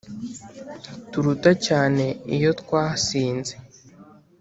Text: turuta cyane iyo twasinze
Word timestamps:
turuta 1.11 1.51
cyane 1.65 2.05
iyo 2.35 2.51
twasinze 2.61 3.53